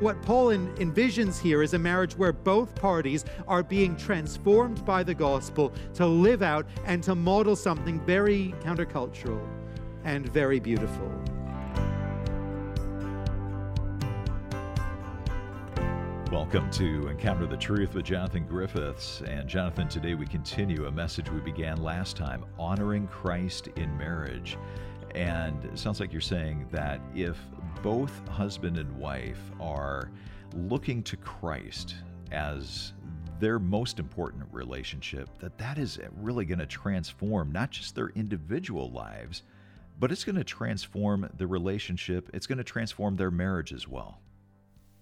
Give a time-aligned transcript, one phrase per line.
[0.00, 5.02] What Paul en- envisions here is a marriage where both parties are being transformed by
[5.02, 9.46] the gospel to live out and to model something very countercultural
[10.04, 11.12] and very beautiful.
[16.32, 19.20] Welcome to Encounter the Truth with Jonathan Griffiths.
[19.26, 24.56] And Jonathan, today we continue a message we began last time honoring Christ in marriage.
[25.14, 27.36] And it sounds like you're saying that if
[27.82, 30.10] both husband and wife are
[30.54, 31.96] looking to Christ
[32.30, 32.92] as
[33.38, 38.90] their most important relationship, that that is really going to transform not just their individual
[38.90, 39.42] lives,
[39.98, 42.30] but it's going to transform the relationship.
[42.32, 44.20] It's going to transform their marriage as well.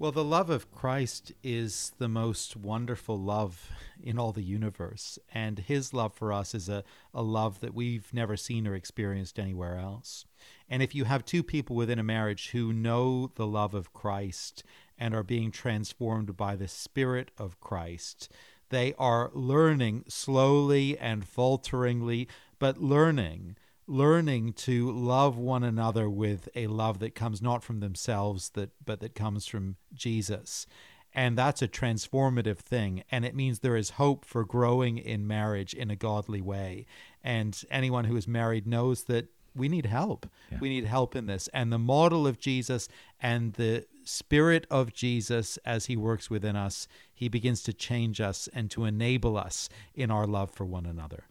[0.01, 5.19] Well, the love of Christ is the most wonderful love in all the universe.
[5.35, 9.41] And his love for us is a, a love that we've never seen or experienced
[9.41, 10.25] anywhere else.
[10.69, 14.63] And if you have two people within a marriage who know the love of Christ
[14.97, 18.31] and are being transformed by the Spirit of Christ,
[18.69, 22.29] they are learning slowly and falteringly,
[22.61, 23.57] but learning
[23.89, 29.01] learning to love one another with a love that comes not from themselves that but
[29.01, 30.67] that comes from Jesus.
[31.15, 33.03] And that's a transformative thing.
[33.11, 36.87] And it means there is hope for growing in marriage in a godly way.
[37.25, 40.27] And anyone who is married knows that we need help.
[40.53, 40.59] Yeah.
[40.61, 41.49] we need help in this.
[41.55, 42.89] And the model of Jesus
[43.21, 48.49] and the spirit of Jesus as he works within us he begins to change us
[48.55, 51.25] and to enable us in our love for one another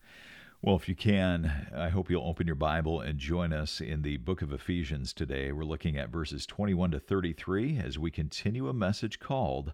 [0.61, 4.17] well, if you can, I hope you'll open your Bible and join us in the
[4.17, 5.51] book of Ephesians today.
[5.51, 9.73] We're looking at verses 21 to 33 as we continue a message called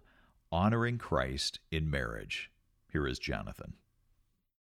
[0.52, 2.50] Honoring Christ in Marriage.
[2.92, 3.74] Here is Jonathan.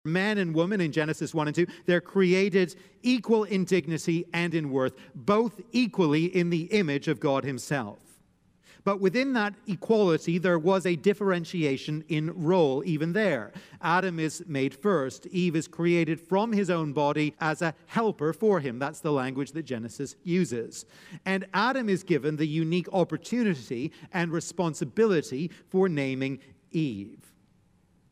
[0.05, 4.71] Man and woman in Genesis 1 and 2, they're created equal in dignity and in
[4.71, 8.08] worth, both equally in the image of God Himself.
[8.85, 13.53] But within that equality, there was a differentiation in role, even there.
[13.83, 18.61] Adam is made first, Eve is created from his own body as a helper for
[18.61, 18.79] him.
[18.79, 20.87] That's the language that Genesis uses.
[21.25, 26.39] And Adam is given the unique opportunity and responsibility for naming
[26.71, 27.33] Eve.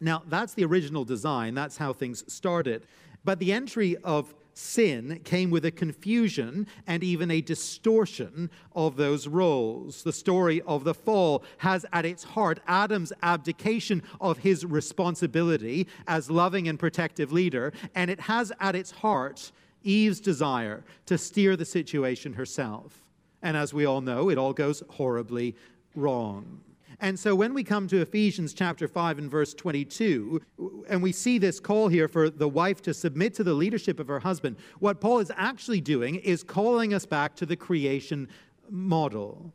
[0.01, 2.87] Now, that's the original design, that's how things started.
[3.25, 9.28] But the entry of sin came with a confusion and even a distortion of those
[9.28, 10.03] roles.
[10.03, 16.31] The story of the fall has at its heart Adam's abdication of his responsibility as
[16.31, 19.53] loving and protective leader, and it has at its heart
[19.83, 23.05] Eve's desire to steer the situation herself.
[23.43, 25.55] And as we all know, it all goes horribly
[25.95, 26.61] wrong.
[27.01, 30.41] And so when we come to Ephesians chapter 5 and verse 22,
[30.89, 34.09] and we see this call here for the wife to submit to the leadership of
[34.09, 38.29] her husband, what Paul is actually doing is calling us back to the creation
[38.71, 39.53] model.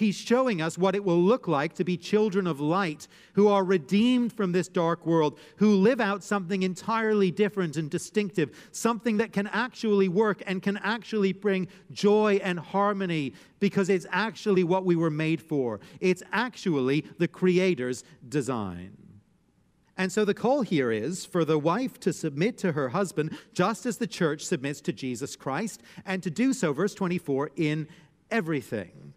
[0.00, 3.62] He's showing us what it will look like to be children of light who are
[3.62, 9.34] redeemed from this dark world, who live out something entirely different and distinctive, something that
[9.34, 14.96] can actually work and can actually bring joy and harmony because it's actually what we
[14.96, 15.80] were made for.
[16.00, 18.96] It's actually the Creator's design.
[19.98, 23.84] And so the call here is for the wife to submit to her husband just
[23.84, 27.86] as the church submits to Jesus Christ, and to do so, verse 24, in
[28.30, 29.09] everything.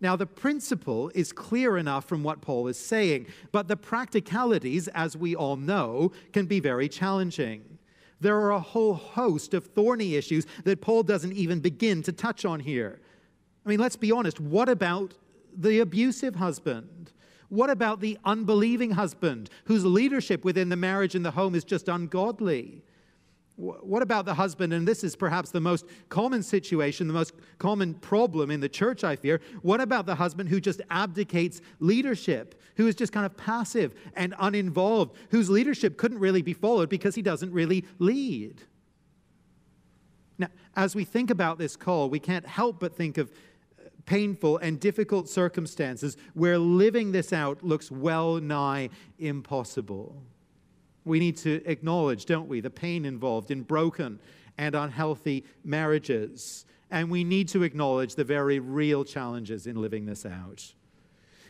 [0.00, 5.16] Now, the principle is clear enough from what Paul is saying, but the practicalities, as
[5.16, 7.78] we all know, can be very challenging.
[8.20, 12.44] There are a whole host of thorny issues that Paul doesn't even begin to touch
[12.44, 13.00] on here.
[13.64, 14.40] I mean, let's be honest.
[14.40, 15.14] What about
[15.54, 17.12] the abusive husband?
[17.48, 21.88] What about the unbelieving husband whose leadership within the marriage and the home is just
[21.88, 22.82] ungodly?
[23.56, 24.72] What about the husband?
[24.72, 29.04] And this is perhaps the most common situation, the most common problem in the church,
[29.04, 29.40] I fear.
[29.60, 34.34] What about the husband who just abdicates leadership, who is just kind of passive and
[34.38, 38.62] uninvolved, whose leadership couldn't really be followed because he doesn't really lead?
[40.38, 43.30] Now, as we think about this call, we can't help but think of
[43.78, 48.88] uh, painful and difficult circumstances where living this out looks well nigh
[49.18, 50.22] impossible.
[51.04, 54.20] We need to acknowledge, don't we, the pain involved in broken
[54.58, 56.66] and unhealthy marriages.
[56.90, 60.74] And we need to acknowledge the very real challenges in living this out.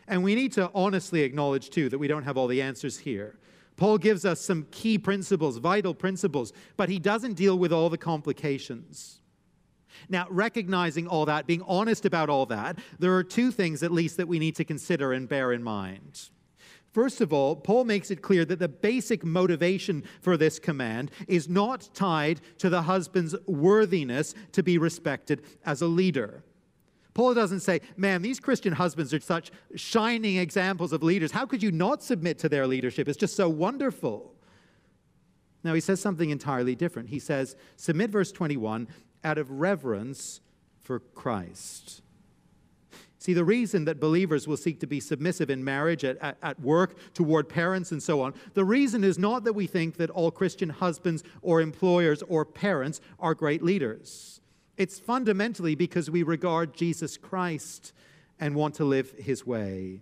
[0.07, 3.39] And we need to honestly acknowledge, too, that we don't have all the answers here.
[3.77, 7.97] Paul gives us some key principles, vital principles, but he doesn't deal with all the
[7.97, 9.21] complications.
[10.09, 14.17] Now, recognizing all that, being honest about all that, there are two things at least
[14.19, 16.29] that we need to consider and bear in mind.
[16.93, 21.49] First of all, Paul makes it clear that the basic motivation for this command is
[21.49, 26.43] not tied to the husband's worthiness to be respected as a leader.
[27.15, 31.33] Paul doesn't say, man, these Christian husbands are such shining examples of leaders.
[31.33, 33.09] How could you not submit to their leadership?
[33.09, 34.35] It's just so wonderful.
[35.63, 37.11] Now, he says something entirely different.
[37.11, 38.89] He says, submit, verse 21,
[39.23, 40.41] out of reverence
[40.81, 42.03] for Christ.
[43.21, 46.59] See, the reason that believers will seek to be submissive in marriage, at, at, at,
[46.59, 50.31] work, toward parents, and so on, the reason is not that we think that all
[50.31, 54.41] Christian husbands or employers or parents are great leaders.
[54.79, 57.93] It's fundamentally because we regard Jesus Christ
[58.41, 60.01] and want to live his way.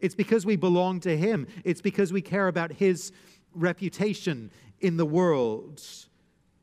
[0.00, 1.46] It's because we belong to him.
[1.62, 3.12] It's because we care about his
[3.54, 4.50] reputation
[4.80, 5.80] in the world.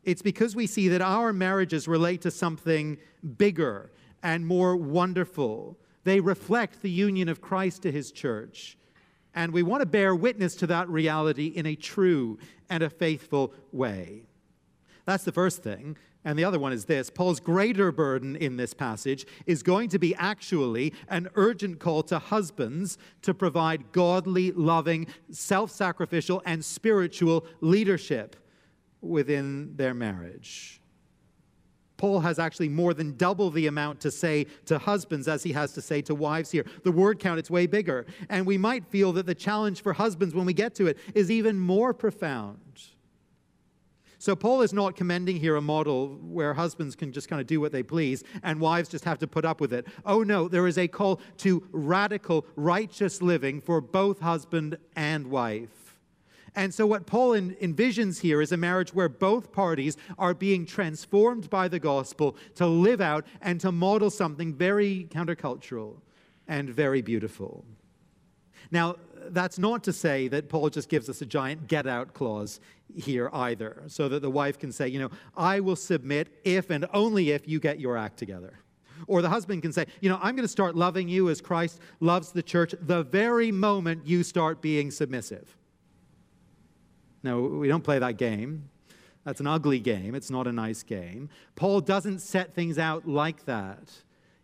[0.03, 2.97] It's because we see that our marriages relate to something
[3.37, 5.77] bigger and more wonderful.
[6.05, 8.77] They reflect the union of Christ to his church.
[9.33, 13.53] And we want to bear witness to that reality in a true and a faithful
[13.73, 14.23] way.
[15.05, 15.97] That's the first thing.
[16.23, 19.99] And the other one is this Paul's greater burden in this passage is going to
[19.99, 27.45] be actually an urgent call to husbands to provide godly, loving, self sacrificial, and spiritual
[27.61, 28.35] leadership
[29.01, 30.81] within their marriage.
[31.97, 35.73] Paul has actually more than double the amount to say to husbands as he has
[35.73, 36.65] to say to wives here.
[36.83, 38.05] The word count, it's way bigger.
[38.29, 41.31] And we might feel that the challenge for husbands when we get to it is
[41.31, 42.59] even more profound.
[44.17, 47.61] So, Paul is not commending here a model where husbands can just kind of do
[47.61, 49.85] what they please and wives just have to put up with it.
[50.03, 55.84] Oh, no, there is a call to radical, righteous living for both husband and wife.
[56.55, 61.49] And so, what Paul envisions here is a marriage where both parties are being transformed
[61.49, 65.97] by the gospel to live out and to model something very countercultural
[66.47, 67.65] and very beautiful.
[68.71, 68.95] Now,
[69.27, 72.59] that's not to say that Paul just gives us a giant get out clause
[72.95, 76.85] here either, so that the wife can say, you know, I will submit if and
[76.93, 78.59] only if you get your act together.
[79.07, 81.79] Or the husband can say, you know, I'm going to start loving you as Christ
[81.99, 85.57] loves the church the very moment you start being submissive.
[87.25, 88.69] No, we don't play that game.
[89.25, 90.15] That's an ugly game.
[90.15, 91.29] It's not a nice game.
[91.55, 93.89] Paul doesn't set things out like that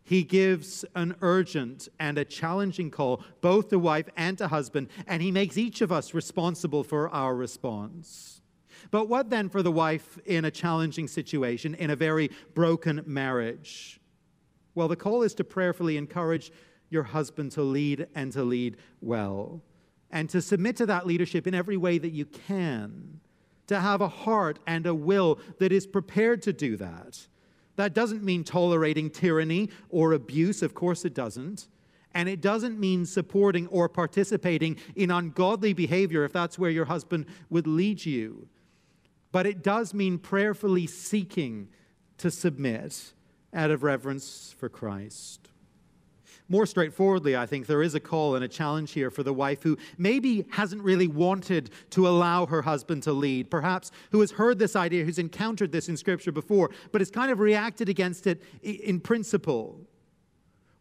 [0.04, 5.22] he gives an urgent and a challenging call, both to wife and to husband, and
[5.22, 8.42] he makes each of us responsible for our response.
[8.90, 14.00] But what then for the wife in a challenging situation, in a very broken marriage?
[14.74, 16.52] Well, the call is to prayerfully encourage
[16.90, 19.62] your husband to lead and to lead well,
[20.12, 23.20] and to submit to that leadership in every way that you can,
[23.68, 27.28] to have a heart and a will that is prepared to do that
[27.76, 31.68] that doesn't mean tolerating tyranny or abuse, of course it doesn't.
[32.14, 37.26] And it doesn't mean supporting or participating in ungodly behavior if that's where your husband
[37.50, 38.50] would lead you.
[39.32, 41.70] But it does mean prayerfully seeking
[42.18, 43.14] to submit
[43.54, 45.51] out of reverence for Christ.
[46.52, 49.64] More straightforwardly, I think there is a call and a challenge here for the wife
[49.64, 54.60] who maybe hasn't really wanted to allow her husband to lead, perhaps who has heard
[54.60, 58.44] this idea, who's encountered this in Scripture before, but has kind of reacted against it
[58.64, 59.80] in principle.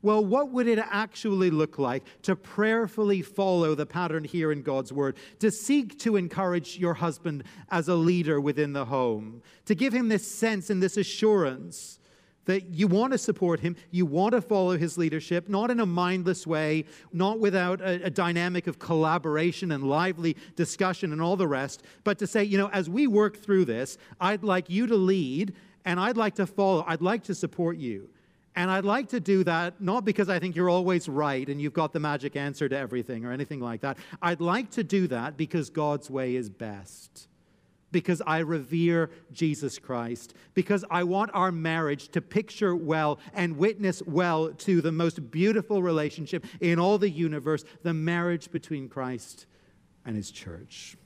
[0.03, 4.93] Well, what would it actually look like to prayerfully follow the pattern here in God's
[4.93, 9.93] Word, to seek to encourage your husband as a leader within the home, to give
[9.93, 12.00] him this sense and this assurance
[12.47, 15.87] that you want to support him, you want to follow his leadership, not in a
[15.87, 21.47] mindless way, not without a, a, dynamic of collaboration and lively discussion and all the
[21.47, 24.97] rest, but to say, you know, as we work through this, I'd like you to
[24.97, 25.55] lead
[25.85, 28.09] and I'd like to follow, I'd like to support you.
[28.57, 31.73] And I'd like to do that not because I think you're always right and you've
[31.73, 33.97] got the magic answer to everything or anything like that.
[34.21, 37.29] I'd like to do that because God's way is best
[37.93, 44.03] because I revere Jesus Christ, because I want our marriage to picture well and witness
[44.07, 49.47] well to the most beautiful relationship in all the universe the marriage between Christ
[50.05, 50.97] and his church.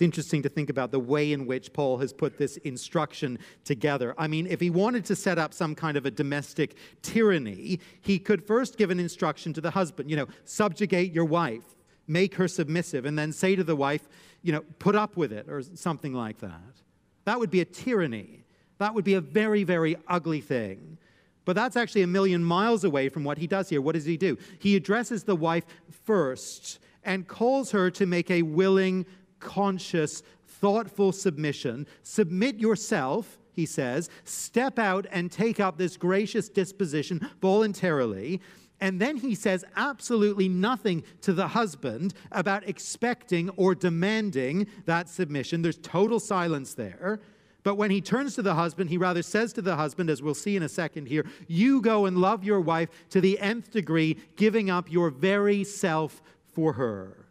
[0.00, 4.14] It's interesting to think about the way in which Paul has put this instruction together.
[4.16, 8.18] I mean, if he wanted to set up some kind of a domestic tyranny, he
[8.18, 11.76] could first give an instruction to the husband, you know, subjugate your wife,
[12.10, 14.08] make her submissive, and then say to the wife,
[14.42, 16.82] you know, put up with it or something like that.
[17.24, 18.44] That would be a tyranny.
[18.78, 20.98] That would be a very, very ugly thing.
[21.44, 23.80] But that's actually a million miles away from what he does here.
[23.80, 24.36] What does he do?
[24.58, 25.64] He addresses the wife
[26.04, 29.06] first and calls her to make a willing,
[29.38, 31.86] conscious, thoughtful submission.
[32.02, 34.10] Submit yourself, he says.
[34.24, 38.40] Step out and take up this gracious disposition voluntarily.
[38.80, 45.62] And then he says absolutely nothing to the husband about expecting or demanding that submission.
[45.62, 47.20] There's total silence there.
[47.62, 50.34] But when he turns to the husband, he rather says to the husband, as we'll
[50.34, 54.16] see in a second here, You go and love your wife to the nth degree,
[54.36, 56.22] giving up your very self
[56.54, 57.26] for her.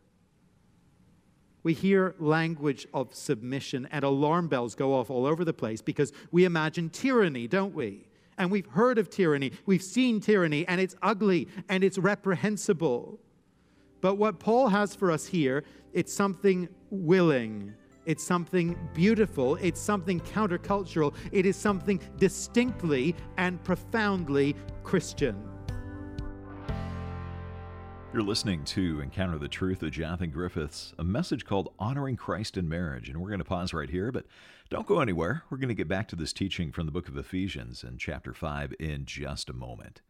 [1.63, 6.13] We hear language of submission, and alarm bells go off all over the place because
[6.31, 8.08] we imagine tyranny, don't we?
[8.39, 13.19] And we've heard of tyranny, we've seen tyranny, and it's ugly and it's reprehensible.
[14.01, 17.75] But what Paul has for us here, it's something willing
[18.09, 19.55] it's something beautiful.
[19.57, 21.13] It's something countercultural.
[21.31, 25.48] It is something distinctly and profoundly Christian.
[28.11, 32.67] You're listening to Encounter the Truth with Jonathan Griffiths, a message called Honoring Christ in
[32.67, 33.07] Marriage.
[33.07, 34.25] And we're going to pause right here, but
[34.71, 35.43] don't go anywhere.
[35.51, 38.33] We're going to get back to this teaching from the book of Ephesians in chapter
[38.33, 40.01] 5 in just a moment.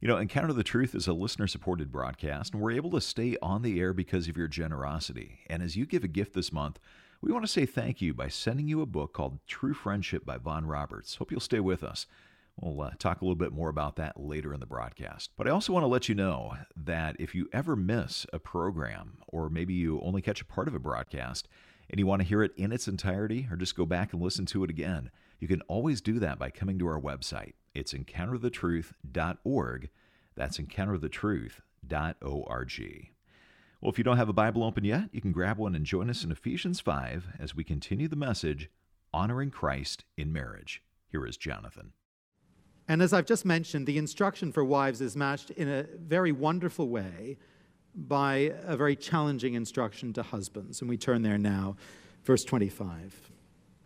[0.00, 3.36] You know, Encounter the Truth is a listener supported broadcast, and we're able to stay
[3.42, 5.40] on the air because of your generosity.
[5.50, 6.78] And as you give a gift this month,
[7.20, 10.38] we want to say thank you by sending you a book called True Friendship by
[10.38, 11.16] Vaughan Roberts.
[11.16, 12.06] Hope you'll stay with us.
[12.60, 15.30] We'll uh, talk a little bit more about that later in the broadcast.
[15.36, 19.18] But I also want to let you know that if you ever miss a program,
[19.28, 21.48] or maybe you only catch a part of a broadcast,
[21.90, 24.46] and you want to hear it in its entirety, or just go back and listen
[24.46, 27.52] to it again, you can always do that by coming to our website.
[27.74, 29.90] It's encounterthetruth.org.
[30.34, 33.10] That's encounterthetruth.org.
[33.82, 36.08] Well, if you don't have a Bible open yet, you can grab one and join
[36.08, 38.70] us in Ephesians 5 as we continue the message
[39.12, 40.82] Honoring Christ in Marriage.
[41.10, 41.92] Here is Jonathan.
[42.88, 46.88] And as I've just mentioned, the instruction for wives is matched in a very wonderful
[46.88, 47.36] way
[47.94, 50.80] by a very challenging instruction to husbands.
[50.80, 51.76] And we turn there now,
[52.24, 53.30] verse 25.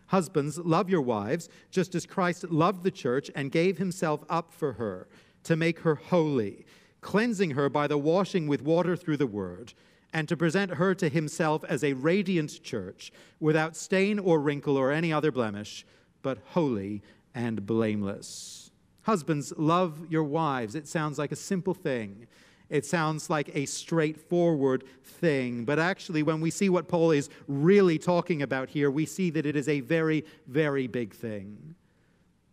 [0.07, 4.73] Husbands, love your wives, just as Christ loved the church and gave himself up for
[4.73, 5.07] her
[5.43, 6.65] to make her holy
[7.01, 9.73] cleansing her by the washing with water through the word,
[10.13, 14.91] and to present her to himself as a radiant church, without stain or wrinkle or
[14.91, 15.85] any other blemish,
[16.21, 17.01] but holy
[17.33, 18.70] and blameless.
[19.03, 20.75] Husbands, love your wives.
[20.75, 22.27] It sounds like a simple thing.
[22.69, 25.65] It sounds like a straightforward thing.
[25.65, 29.45] But actually, when we see what Paul is really talking about here, we see that
[29.45, 31.75] it is a very, very big thing.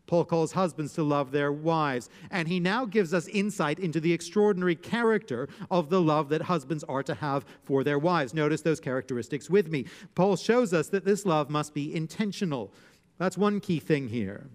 [0.09, 2.09] Paul calls husbands to love their wives.
[2.31, 6.83] And he now gives us insight into the extraordinary character of the love that husbands
[6.85, 8.35] are to have for their wives.
[8.35, 9.85] Notice those characteristics with me.
[10.17, 12.73] Paul shows us that this love must be intentional.
[13.19, 14.49] That's one key thing here.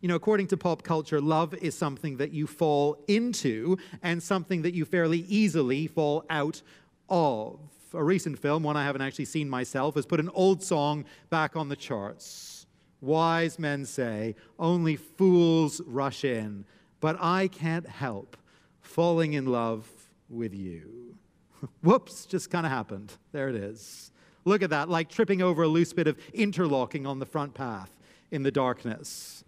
[0.00, 4.62] You know, according to pop culture, love is something that you fall into and something
[4.62, 6.62] that you fairly easily fall out
[7.08, 7.58] of.
[7.92, 11.56] A recent film, one I haven't actually seen myself, has put an old song back
[11.56, 12.66] on the charts.
[13.00, 16.64] Wise men say, only fools rush in,
[17.00, 18.36] but I can't help
[18.80, 19.88] falling in love
[20.28, 21.16] with you.
[21.82, 23.12] Whoops, just kind of happened.
[23.32, 24.10] There it is.
[24.44, 27.90] Look at that, like tripping over a loose bit of interlocking on the front path
[28.30, 29.43] in the darkness.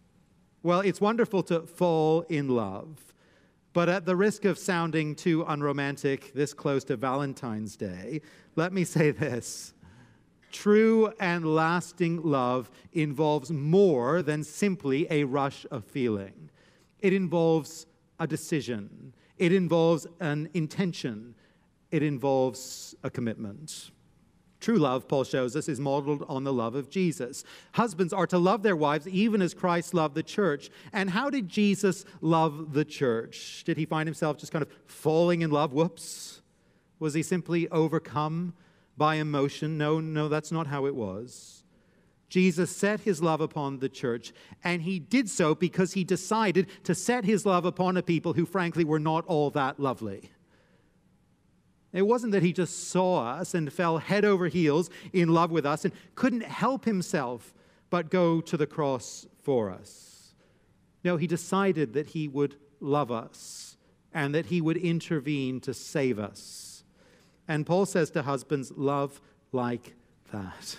[0.66, 3.14] Well, it's wonderful to fall in love,
[3.72, 8.20] but at the risk of sounding too unromantic this close to Valentine's Day,
[8.56, 9.74] let me say this
[10.50, 16.50] True and lasting love involves more than simply a rush of feeling.
[16.98, 17.86] It involves
[18.18, 21.36] a decision, it involves an intention,
[21.92, 23.92] it involves a commitment.
[24.60, 27.44] True love, Paul shows us, is modeled on the love of Jesus.
[27.72, 30.70] Husbands are to love their wives even as Christ loved the church.
[30.92, 33.64] And how did Jesus love the church?
[33.64, 35.72] Did he find himself just kind of falling in love?
[35.72, 36.40] Whoops.
[36.98, 38.54] Was he simply overcome
[38.96, 39.76] by emotion.
[39.78, 41.64] No, no, that's not how it was.
[42.28, 44.32] Jesus set his love upon the church,
[44.64, 48.44] and he did so because he decided to set his love upon a people who,
[48.44, 50.30] frankly, were not all that lovely.
[51.96, 55.64] It wasn't that he just saw us and fell head over heels in love with
[55.64, 57.54] us and couldn't help himself
[57.88, 60.34] but go to the cross for us.
[61.02, 63.78] No, he decided that he would love us
[64.12, 66.84] and that he would intervene to save us.
[67.48, 69.94] And Paul says to husbands, love like
[70.32, 70.76] that.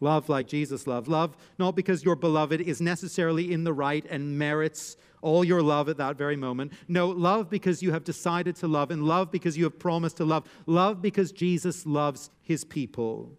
[0.00, 1.08] Love like Jesus loved.
[1.08, 5.88] Love not because your beloved is necessarily in the right and merits all your love
[5.88, 6.72] at that very moment.
[6.86, 10.24] No, love because you have decided to love, and love because you have promised to
[10.24, 10.48] love.
[10.66, 13.32] Love because Jesus loves his people.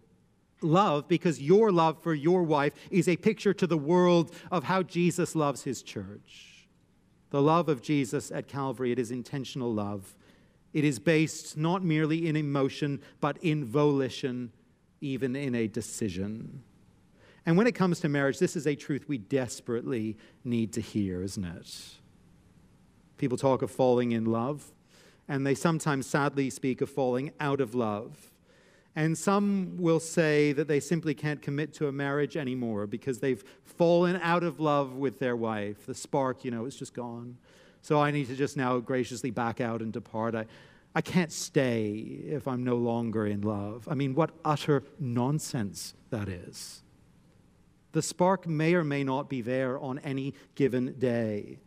[0.60, 4.82] Love because your love for your wife is a picture to the world of how
[4.82, 6.66] Jesus loves his church.
[7.30, 10.16] The love of Jesus at Calvary, it is intentional love.
[10.72, 14.52] It is based not merely in emotion, but in volition,
[15.00, 16.62] even in a decision.
[17.46, 21.22] And when it comes to marriage, this is a truth we desperately need to hear,
[21.22, 21.74] isn't it?
[23.16, 24.72] People talk of falling in love,
[25.28, 28.32] and they sometimes sadly speak of falling out of love.
[28.94, 33.44] And some will say that they simply can't commit to a marriage anymore because they've
[33.64, 35.86] fallen out of love with their wife.
[35.86, 37.38] The spark, you know, is just gone.
[37.80, 40.34] So I need to just now graciously back out and depart.
[40.34, 40.46] I,
[40.98, 41.92] I can't stay
[42.26, 43.86] if I'm no longer in love.
[43.88, 46.82] I mean, what utter nonsense that is.
[47.92, 51.60] The spark may or may not be there on any given day.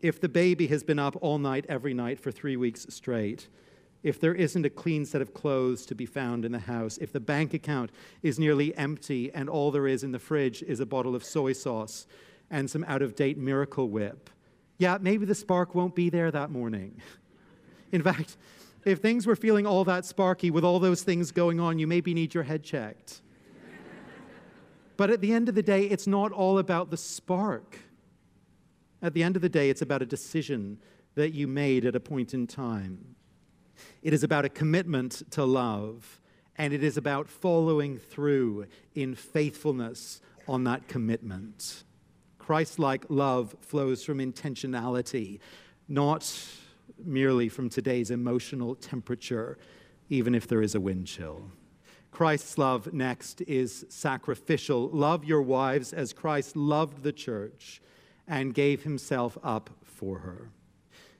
[0.00, 3.46] If the baby has been up all night, every night for three weeks straight,
[4.02, 7.12] if there isn't a clean set of clothes to be found in the house, if
[7.12, 7.92] the bank account
[8.24, 11.52] is nearly empty and all there is in the fridge is a bottle of soy
[11.52, 12.08] sauce
[12.50, 14.28] and some out of date miracle whip,
[14.76, 17.00] yeah, maybe the spark won't be there that morning.
[17.92, 18.36] In fact,
[18.86, 22.14] if things were feeling all that sparky with all those things going on, you maybe
[22.14, 23.20] need your head checked.
[24.96, 27.80] but at the end of the day, it's not all about the spark.
[29.02, 30.78] At the end of the day, it's about a decision
[31.16, 33.16] that you made at a point in time.
[34.02, 36.20] It is about a commitment to love,
[36.56, 41.82] and it is about following through in faithfulness on that commitment.
[42.38, 45.40] Christ like love flows from intentionality,
[45.88, 46.22] not
[47.04, 49.58] merely from today's emotional temperature,
[50.08, 51.50] even if there is a wind chill.
[52.10, 54.88] Christ's love next is sacrificial.
[54.88, 57.82] Love your wives as Christ loved the church
[58.26, 60.50] and gave himself up for her.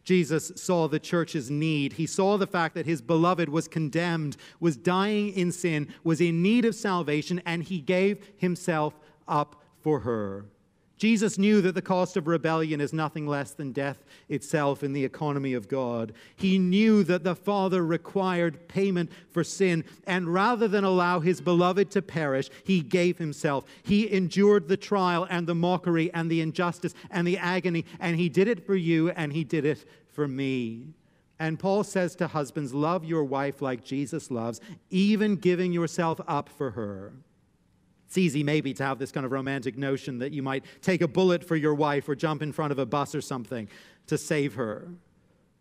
[0.05, 1.95] Jesus saw the church's need.
[1.95, 6.43] He saw the fact that his beloved was condemned, was dying in sin, was in
[6.43, 10.47] need of salvation, and he gave himself up for her.
[10.97, 15.05] Jesus knew that the cost of rebellion is nothing less than death itself in the
[15.05, 16.15] economy of God.
[16.37, 21.91] He knew that the Father required payment for sin, and rather than allow his beloved
[21.91, 23.67] to perish, he gave himself.
[23.83, 28.31] He endured the trial and the mockery and the injustice and the agony, and he
[28.31, 30.95] did it for you and he did it for me.
[31.39, 36.49] And Paul says to husbands, Love your wife like Jesus loves, even giving yourself up
[36.49, 37.13] for her.
[38.17, 41.07] It's easy, maybe, to have this kind of romantic notion that you might take a
[41.07, 43.69] bullet for your wife or jump in front of a bus or something
[44.07, 44.89] to save her.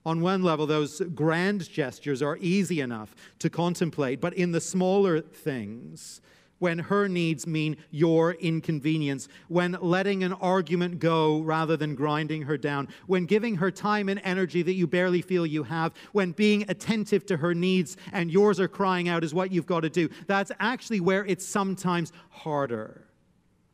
[0.06, 5.20] On one level, those grand gestures are easy enough to contemplate, but in the smaller
[5.20, 6.22] things,
[6.60, 12.58] when her needs mean your inconvenience, when letting an argument go rather than grinding her
[12.58, 16.66] down, when giving her time and energy that you barely feel you have, when being
[16.70, 20.10] attentive to her needs and yours are crying out is what you've got to do.
[20.28, 23.08] That's actually where it's sometimes harder.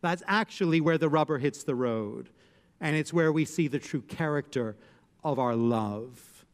[0.02, 2.30] That's actually where the rubber hits the road.
[2.80, 4.76] And it's where we see the true character
[5.24, 6.46] of our love.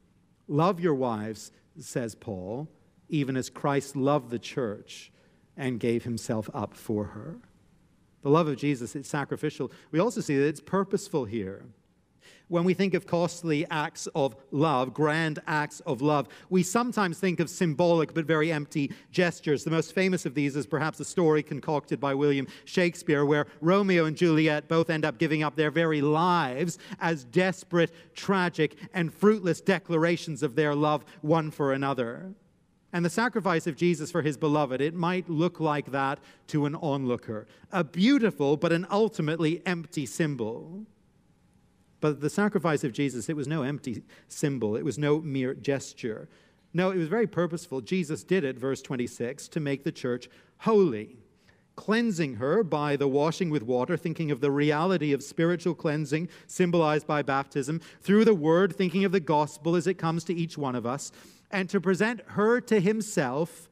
[0.50, 2.68] Love your wives, says Paul,
[3.08, 5.12] even as Christ loved the church
[5.58, 7.36] and gave himself up for her.
[8.22, 9.72] The love of Jesus, it's sacrificial.
[9.91, 11.65] We also see that it's purposeful here.
[12.50, 17.41] When we think of costly acts of love, grand acts of love, we sometimes think
[17.41, 19.65] of symbolic but very empty gestures.
[19.65, 24.06] The most famous of these is perhaps a story concocted by William Shakespeare, where Romeo
[24.06, 29.60] and Juliet both end up giving up their very lives as desperate, tragic, and fruitless
[29.60, 32.34] declarations of their love one for another.
[32.93, 36.76] And the sacrifice of Jesus for his beloved, it might look like that to an
[36.76, 37.47] onlooker.
[37.71, 40.86] A beautiful but an ultimately empty symbol.
[42.00, 46.30] But the sacrifice of Jesus, it was no empty symbol, it was no mere gesture.
[46.73, 47.82] No, it was very purposeful.
[47.82, 51.17] Jesus did it, verse 26, to make the church holy,
[51.76, 57.08] cleansing her by the washing with water, thinking of the reality of spiritual cleansing symbolized
[57.08, 60.76] by baptism, through the word, thinking of the gospel as it comes to each one
[60.76, 61.12] of us
[61.52, 63.70] and to present her to himself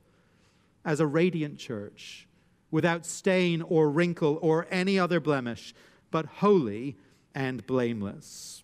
[0.84, 2.28] as a radiant church,
[2.72, 5.74] without stain or wrinkle or any other blemish,
[6.12, 6.96] but holy
[7.34, 8.64] and blameless.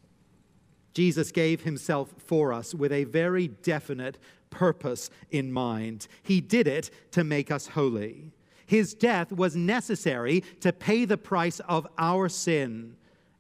[0.94, 4.18] Jesus gave himself for us with a very definite
[4.50, 6.08] purpose in mind.
[6.22, 8.32] He did it to make us holy.
[8.66, 12.96] His death was necessary to pay the price of our sin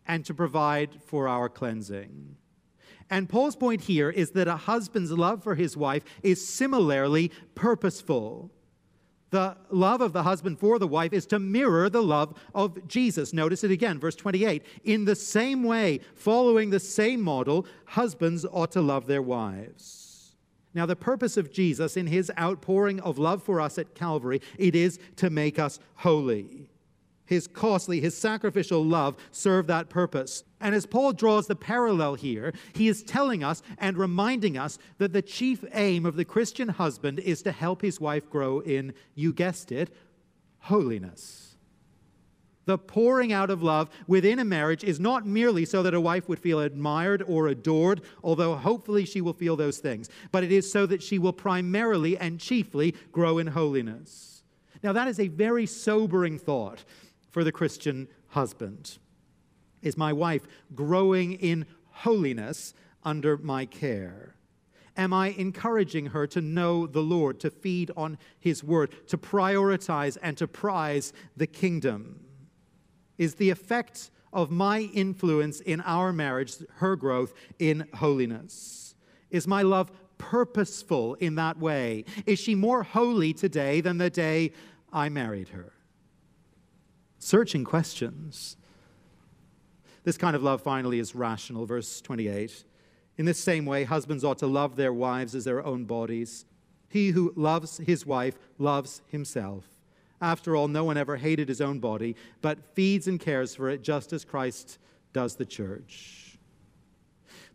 [0.08, 2.36] and to provide for our cleansing.
[3.12, 8.50] And Paul's point here is that a husband's love for his wife is similarly purposeful.
[9.30, 13.34] The love of the husband for the wife is to mirror the love of Jesus.
[13.34, 14.64] Notice it again, verse 28.
[14.86, 20.36] In the same way, following the same model, husbands ought to love their wives.
[20.74, 24.74] Now, the purpose of Jesus in his outpouring of love for us at Calvary, it
[24.74, 26.72] is to make us holy
[27.32, 30.44] his costly, his sacrificial love serve that purpose.
[30.62, 35.12] And as Paul draws the parallel here, he is telling us and reminding us that
[35.12, 39.34] the chief aim of the Christian husband is to help his wife grow in, you
[39.34, 39.94] guessed it,
[40.60, 41.56] holiness.
[42.66, 46.30] The pouring out of love within a marriage is not merely so that a wife
[46.30, 50.72] would feel admired or adored, although hopefully she will feel those things, but it is
[50.72, 54.44] so that she will primarily and chiefly grow in holiness.
[54.84, 56.84] Now, that is a very sobering thought
[57.32, 59.00] for the Christian husband.
[59.82, 64.36] Is my wife growing in holiness under my care?
[64.98, 70.18] Am I encouraging her to know the Lord, to feed on His word, to prioritize
[70.22, 72.20] and to prize the kingdom?
[73.18, 78.96] Is the effect of my influence in our marriage her growth in holiness?
[79.30, 82.06] Is my love purposeful in that way?
[82.26, 84.52] Is she more holy today than the day
[84.92, 85.74] I married her?
[87.18, 88.58] Searching questions.
[90.04, 91.66] This kind of love finally is rational.
[91.66, 92.64] Verse 28.
[93.18, 96.46] In this same way, husbands ought to love their wives as their own bodies.
[96.90, 99.66] He who loves his wife loves himself.
[100.22, 103.82] After all, no one ever hated his own body, but feeds and cares for it
[103.82, 104.78] just as Christ
[105.14, 106.38] does the church.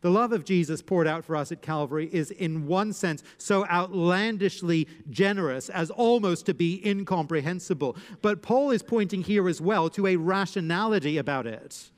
[0.01, 3.67] The love of Jesus poured out for us at Calvary is, in one sense, so
[3.67, 7.97] outlandishly generous as almost to be incomprehensible.
[8.21, 11.91] But Paul is pointing here as well to a rationality about it.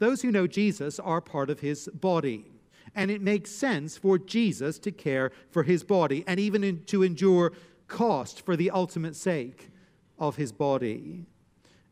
[0.00, 2.50] Those who know Jesus are part of his body
[2.94, 7.02] and it makes sense for Jesus to care for his body and even in, to
[7.02, 7.52] endure
[7.86, 9.70] cost for the ultimate sake
[10.18, 11.26] of his body.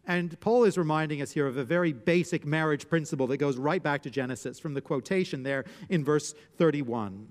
[0.06, 3.82] And Paul is reminding us here of a very basic marriage principle that goes right
[3.82, 7.28] back to Genesis from the quotation there in verse 31.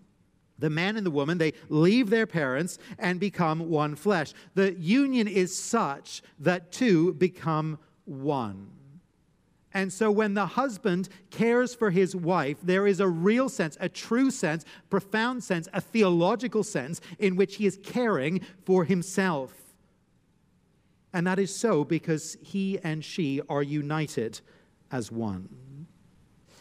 [0.60, 4.34] The man and the woman, they leave their parents and become one flesh.
[4.54, 8.70] The union is such that two become one.
[9.78, 13.88] And so when the husband cares for his wife, there is a real sense, a
[13.88, 19.54] true sense, profound sense, a theological sense in which he is caring for himself.
[21.14, 24.42] And that is so because he and she are united
[24.92, 25.48] as one.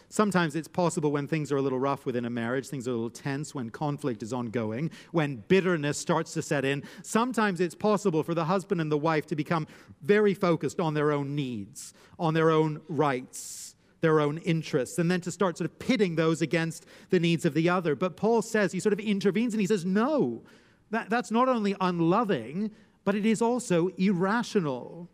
[0.08, 2.94] Sometimes it's possible when things are a little rough within a marriage, things are a
[2.94, 6.82] little tense, when conflict is ongoing, when bitterness starts to set in.
[7.02, 9.66] Sometimes it's possible for the husband and the wife to become
[10.02, 15.20] very focused on their own needs, on their own rights, their own interests, and then
[15.22, 17.96] to start sort of pitting those against the needs of the other.
[17.96, 20.42] But Paul says, he sort of intervenes and he says, no,
[20.90, 22.70] that, that's not only unloving,
[23.04, 25.08] but it is also irrational.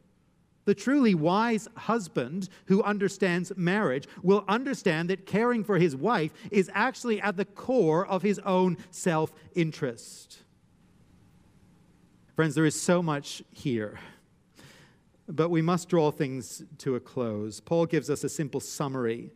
[0.64, 6.70] The truly wise husband who understands marriage will understand that caring for his wife is
[6.72, 10.38] actually at the core of his own self interest.
[12.37, 13.98] Friends, there is so much here,
[15.29, 17.61] but we must draw things to a close.
[17.61, 19.33] Paul gives us a simple summary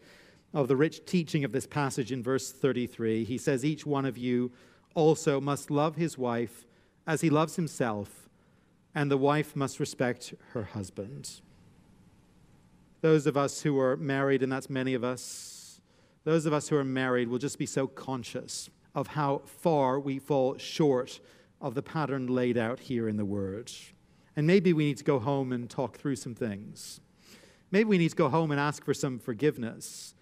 [0.54, 3.24] of the rich teaching of this passage in verse 33.
[3.24, 4.52] He says, Each one of you
[4.94, 6.64] also must love his wife
[7.06, 8.25] as he loves himself
[8.96, 11.42] and the wife must respect her husband.
[13.02, 15.82] Those of us who are married, and that's many of us,
[16.24, 20.18] those of us who are married will just be so conscious of how far we
[20.18, 21.20] fall short
[21.60, 23.70] of the pattern laid out here in the Word.
[24.34, 27.02] And maybe we need to go home and talk through some things.
[27.70, 30.14] Maybe we need to go home and ask for some forgiveness.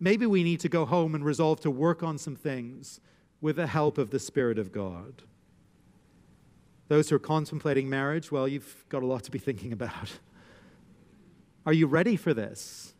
[0.00, 2.98] Maybe we need to go home and resolve to work on some things
[3.42, 5.22] with the help of the Spirit of God.
[6.92, 10.12] Those who are contemplating marriage, well, you've got a lot to be thinking about.
[11.66, 12.92] Are you ready for this?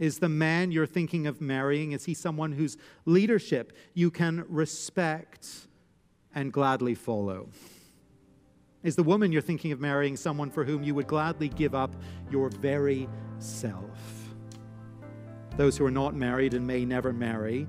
[0.00, 2.76] Is the man you're thinking of marrying, is he someone whose
[3.06, 5.68] leadership you can respect
[6.34, 7.50] and gladly follow?
[8.82, 11.94] Is the woman you're thinking of marrying someone for whom you would gladly give up
[12.28, 14.34] your very self?
[15.56, 17.68] Those who are not married and may never marry,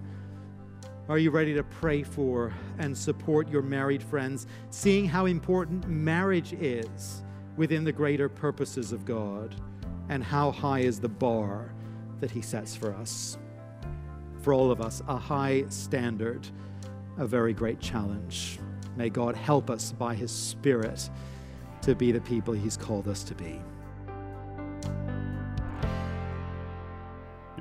[1.11, 6.53] are you ready to pray for and support your married friends, seeing how important marriage
[6.53, 7.21] is
[7.57, 9.53] within the greater purposes of God
[10.07, 11.73] and how high is the bar
[12.21, 13.37] that He sets for us?
[14.41, 16.47] For all of us, a high standard,
[17.17, 18.57] a very great challenge.
[18.95, 21.09] May God help us by His Spirit
[21.81, 23.59] to be the people He's called us to be.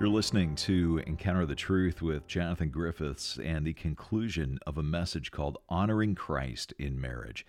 [0.00, 5.30] You're listening to Encounter the Truth with Jonathan Griffiths and the conclusion of a message
[5.30, 7.44] called Honoring Christ in Marriage.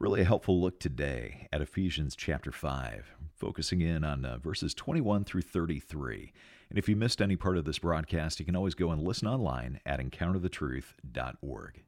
[0.00, 5.22] Really a helpful look today at Ephesians chapter 5, focusing in on uh, verses 21
[5.22, 6.32] through 33.
[6.68, 9.28] And if you missed any part of this broadcast, you can always go and listen
[9.28, 11.82] online at encounterthetruth.org.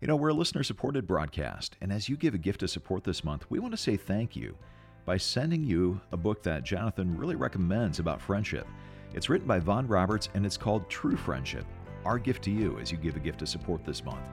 [0.00, 3.02] You know, we're a listener supported broadcast, and as you give a gift to support
[3.02, 4.56] this month, we want to say thank you
[5.04, 8.68] by sending you a book that Jonathan really recommends about friendship.
[9.14, 11.66] It's written by Vaughan Roberts and it's called True Friendship.
[12.04, 14.26] Our gift to you as you give a gift to support this month.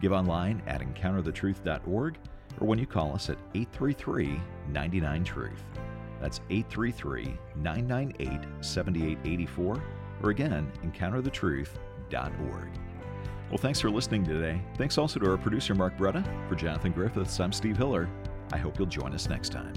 [0.00, 2.18] Give online at encounterthetruth.org
[2.60, 5.64] or when you call us at 833 99 Truth.
[6.20, 9.82] That's 833 998 7884
[10.22, 12.68] or again, encounterthetruth.org.
[13.48, 14.60] Well, thanks for listening today.
[14.76, 16.24] Thanks also to our producer, Mark Bretta.
[16.48, 18.08] For Jonathan Griffiths, I'm Steve Hiller.
[18.52, 19.74] I hope you'll join us next time.